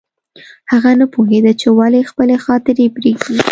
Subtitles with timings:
[0.71, 3.39] هغه نه پوهېده چې ولې خپلې خاطرې پرېږدي